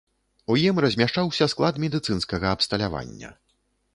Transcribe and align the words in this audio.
У 0.53 0.53
ім 0.61 0.79
размяшчаўся 0.85 1.47
склад 1.53 1.77
медыцынскага 1.85 2.47
абсталявання. 2.57 3.29